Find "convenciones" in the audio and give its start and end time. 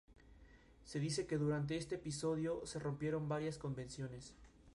3.59-4.33